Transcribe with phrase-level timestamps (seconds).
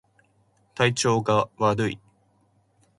[0.73, 1.99] 体調が悪い